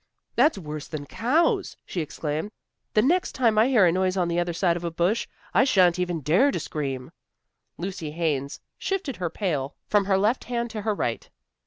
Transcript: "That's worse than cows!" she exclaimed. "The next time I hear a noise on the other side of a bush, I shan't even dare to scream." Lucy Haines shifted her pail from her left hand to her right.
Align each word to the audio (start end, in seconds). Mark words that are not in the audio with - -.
"That's 0.35 0.57
worse 0.57 0.87
than 0.87 1.05
cows!" 1.05 1.77
she 1.85 2.01
exclaimed. 2.01 2.49
"The 2.95 3.03
next 3.03 3.33
time 3.33 3.59
I 3.59 3.67
hear 3.67 3.85
a 3.85 3.91
noise 3.91 4.17
on 4.17 4.29
the 4.29 4.39
other 4.39 4.51
side 4.51 4.75
of 4.75 4.83
a 4.83 4.89
bush, 4.89 5.27
I 5.53 5.63
shan't 5.63 5.99
even 5.99 6.21
dare 6.21 6.49
to 6.49 6.59
scream." 6.59 7.11
Lucy 7.77 8.09
Haines 8.09 8.59
shifted 8.79 9.17
her 9.17 9.29
pail 9.29 9.75
from 9.85 10.05
her 10.05 10.17
left 10.17 10.45
hand 10.45 10.71
to 10.71 10.81
her 10.81 10.95
right. 10.95 11.29